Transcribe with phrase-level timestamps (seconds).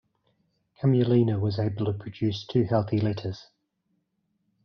[0.79, 3.51] Cumulina was able to produce two healthy litters.